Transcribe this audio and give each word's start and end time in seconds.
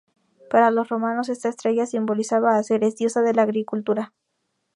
Para 0.49 0.71
los 0.71 0.89
romanos 0.89 1.29
esta 1.29 1.47
estrella 1.49 1.85
simbolizaba 1.85 2.57
a 2.57 2.63
Ceres, 2.63 2.95
diosa 2.95 3.21
de 3.21 3.35
la 3.35 3.43
agricultura. 3.43 4.13